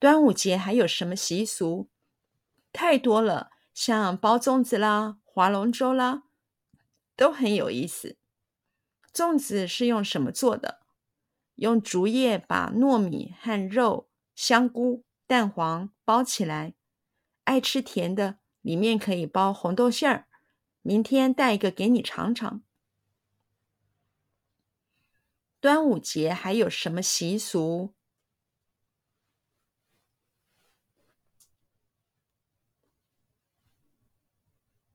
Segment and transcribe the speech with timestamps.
[0.00, 1.90] 端午节还有什么习俗？
[2.72, 6.22] 太多了，像包粽子啦、划龙舟啦，
[7.14, 8.16] 都很有意思。
[9.12, 10.80] 粽子是用什么做的？
[11.56, 16.72] 用竹叶把糯米和肉、香菇、蛋黄包起来。
[17.44, 20.26] 爱吃甜的，里面可以包红豆馅儿。
[20.80, 22.62] 明天带一个给你尝尝。
[25.60, 27.92] 端午节还有什么习俗？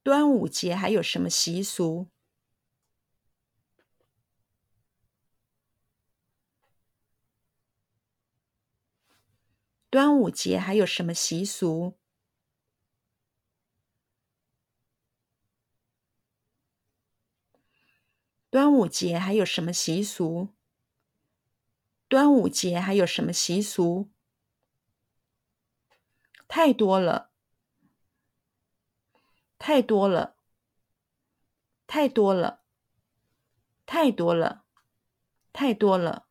[0.06, 2.06] 端午节还有什么习俗？
[9.90, 11.96] 端午节还有什么习俗？
[18.52, 20.50] 端午节还有什么习俗？
[22.08, 24.12] 端午节还有什么习俗？
[26.48, 27.32] 太多了，
[29.58, 30.36] 太多了，
[31.88, 32.64] 太多了，
[33.86, 34.64] 太多了，
[35.52, 36.28] 太多了。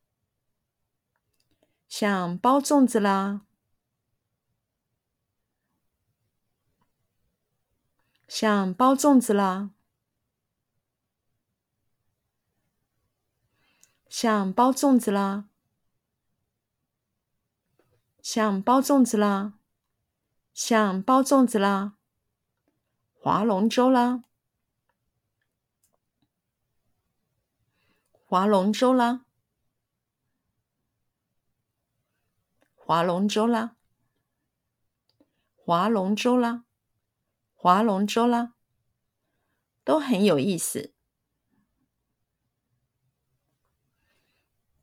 [1.87, 3.45] 像包粽子啦，
[8.27, 9.71] 像包粽子啦。
[14.09, 15.49] 像包粽子啦，
[18.21, 19.59] 像包粽子啦，
[20.53, 21.94] 像包粽子啦，
[23.25, 24.23] 划龙舟啦，
[28.27, 29.25] 划龙舟啦，
[32.75, 33.77] 划龙舟啦，
[35.55, 36.65] 划龙舟啦，
[37.55, 38.53] 划龙舟啦，
[39.83, 40.93] 都很有意思。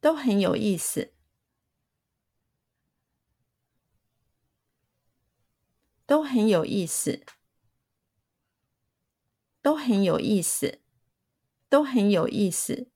[0.01, 1.15] 都很有意思，
[6.05, 7.25] 都很有意思，
[9.63, 10.81] 都很有意思，
[11.69, 12.89] 都很有意思。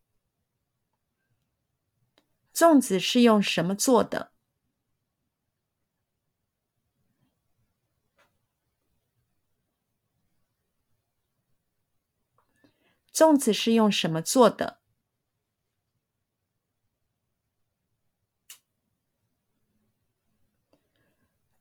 [2.53, 4.33] 粽子是用什么做的？
[13.13, 14.81] 粽子是用什么做的？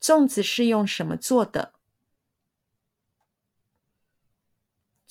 [0.01, 1.74] 粽子是用什么做的？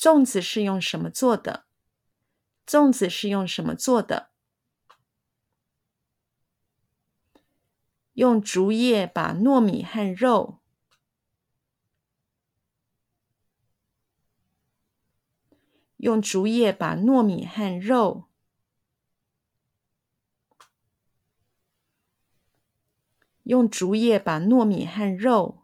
[0.05, 1.65] 粽子是用什么做的？
[2.67, 4.33] 粽子是用什么做的？
[8.13, 10.61] 用竹叶把糯米和肉，
[15.97, 18.29] 用竹叶把糯米和肉。
[23.45, 25.64] 用竹叶把糯米和肉，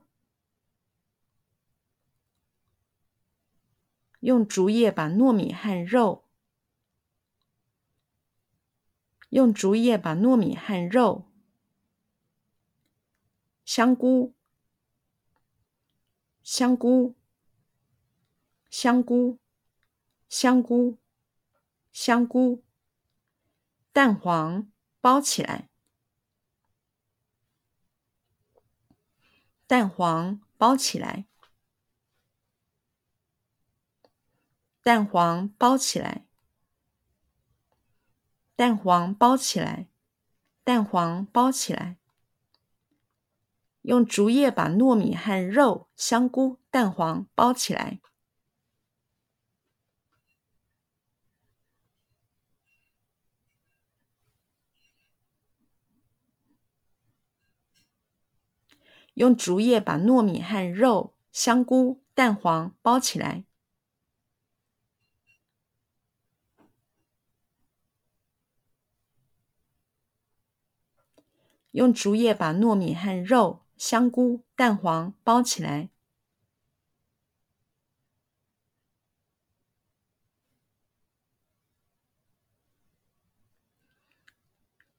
[4.20, 6.28] 用竹叶把糯米和肉，
[9.30, 11.30] 用竹叶把糯米和肉，
[13.64, 14.34] 香菇，
[16.42, 17.14] 香菇，
[18.68, 19.38] 香菇，
[20.28, 20.98] 香菇，
[21.92, 22.62] 香菇，
[23.92, 24.70] 蛋黄
[25.00, 25.70] 包起来。
[29.66, 31.26] 蛋黄包起来，
[34.90, 36.26] 蛋黄包起来，
[38.56, 39.86] 蛋黄包起来，
[40.64, 41.98] 蛋黄包起来。
[43.82, 48.00] 用竹叶把糯米和肉、香菇、蛋黄包起来。
[59.14, 63.44] 用竹叶把糯米和肉、香菇、蛋黄包起来。
[71.72, 75.90] 用竹叶把糯米和肉、香菇、蛋黄包起来。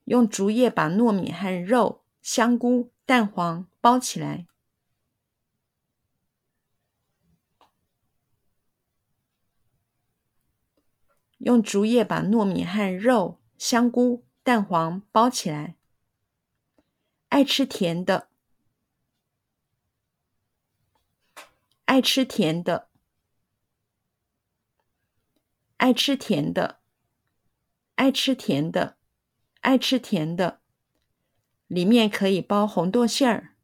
[0.05, 3.67] 用竹叶把糯米和肉、香菇、蛋黄。
[3.81, 4.45] 包起来，
[11.39, 15.80] 用竹叶把糯米和肉、香菇、蛋黄包起来。
[17.31, 18.27] 爱吃甜的
[21.85, 22.89] 爱吃甜的
[25.77, 26.81] 爱吃甜的
[27.95, 28.97] 爱吃甜的
[29.61, 30.59] 爱吃甜的
[31.67, 33.55] 里面可以包红豆馅儿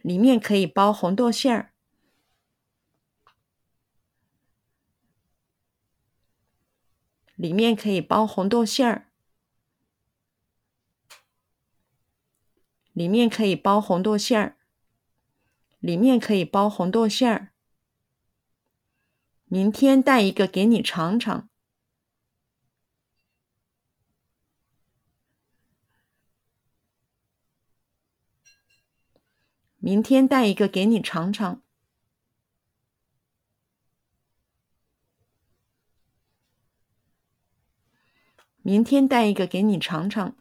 [0.00, 1.73] 里面可以包红豆馅儿
[7.36, 9.08] 里面可以包红豆馅儿。
[12.92, 14.56] 里面可以包红豆馅儿。
[15.80, 17.52] 里面可以包红豆馅儿。
[19.46, 21.48] 明天带一个给你尝尝。
[29.78, 31.60] 明天带一个给你尝尝。
[38.66, 40.34] 明天带一个给你尝尝。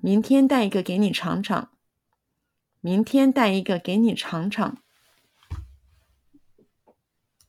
[0.00, 1.70] 明天带一个给你尝尝。
[2.80, 4.78] 明天带一个给你尝尝。